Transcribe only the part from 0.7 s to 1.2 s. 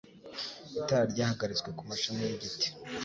Itara